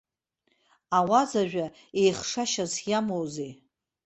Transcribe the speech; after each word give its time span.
Ауаз 0.97 1.31
ажәа 1.41 1.65
еихшашьас 1.99 2.73
иамоузеи! 2.89 3.51